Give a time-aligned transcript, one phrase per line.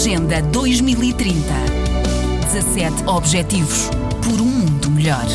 [0.00, 1.34] Agenda 2030.
[2.50, 3.90] 17 Objetivos
[4.24, 5.26] por um mundo melhor.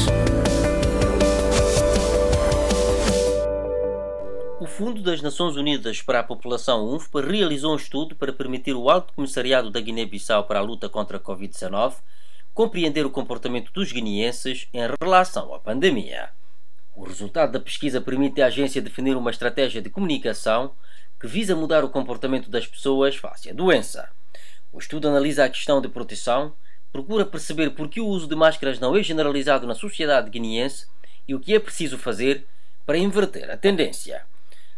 [4.59, 8.89] O Fundo das Nações Unidas para a População UNFPA realizou um estudo para permitir o
[8.89, 11.97] Alto Comissariado da Guiné-Bissau para a luta contra a Covid-19
[12.51, 16.29] compreender o comportamento dos guineenses em relação à pandemia.
[16.95, 20.71] O resultado da pesquisa permite à agência definir uma estratégia de comunicação
[21.21, 24.14] que visa mudar o comportamento das pessoas face à doença.
[24.75, 26.53] O estudo analisa a questão de proteção,
[26.91, 30.85] procura perceber por que o uso de máscaras não é generalizado na sociedade guineense
[31.25, 32.45] e o que é preciso fazer
[32.85, 34.23] para inverter a tendência.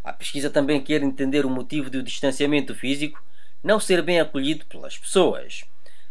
[0.04, 3.20] A pesquisa também quer entender o motivo de o distanciamento físico
[3.64, 5.64] não ser bem acolhido pelas pessoas.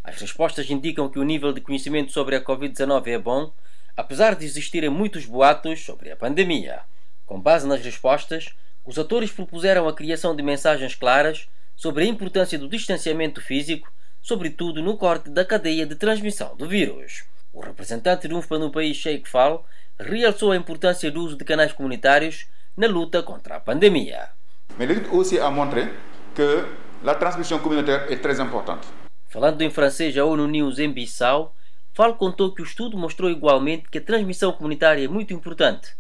[0.02, 3.52] As respostas indicam que o nível de conhecimento sobre a Covid-19 é bom,
[3.96, 6.80] apesar de existirem muitos boatos sobre a pandemia.
[7.24, 8.52] Com base nas respostas,
[8.84, 14.82] os atores propuseram a criação de mensagens claras sobre a importância do distanciamento físico, sobretudo
[14.82, 17.24] no corte da cadeia de transmissão do vírus.
[17.52, 19.64] O representante de UNFPA no país, Sheikh Fall,
[19.98, 24.30] realçou a importância do uso de canais comunitários na luta contra a pandemia.
[24.76, 25.88] Mais l'étude aussi a montré
[26.34, 26.66] que
[27.02, 28.86] la transmission communautaire est très importante.
[29.28, 31.54] Falando em francês à ONU News em Bissau,
[31.94, 35.96] Fal contou que o estudo mostrou igualmente que a transmissão comunitária é muito importante.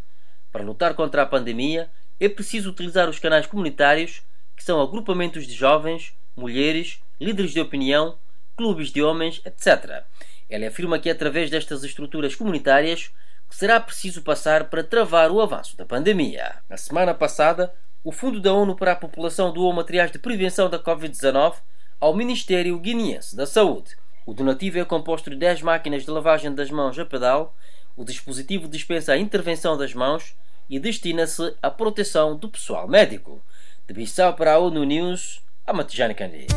[0.52, 1.88] Para lutar contra a pandemia,
[2.20, 4.22] é preciso utilizar os canais comunitários,
[4.56, 8.18] que são agrupamentos de jovens, mulheres, líderes de opinião,
[8.56, 10.04] clubes de homens, etc.
[10.48, 13.10] Ele afirma que é através destas estruturas comunitárias
[13.48, 16.56] que será preciso passar para travar o avanço da pandemia.
[16.68, 20.78] Na semana passada, o Fundo da ONU para a População doou materiais de prevenção da
[20.78, 21.54] Covid-19
[22.00, 23.96] ao Ministério Guineense da Saúde.
[24.24, 27.54] O donativo é composto de 10 máquinas de lavagem das mãos a pedal,
[27.96, 30.36] o dispositivo dispensa a intervenção das mãos
[30.68, 33.42] e destina-se à proteção do pessoal médico.
[33.86, 36.48] De Bissau para a ONU News, a Matijane Candi.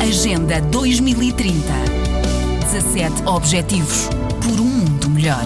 [0.00, 1.52] Agenda 2030.
[2.70, 4.08] 17 Objetivos
[4.40, 5.44] por um mundo melhor.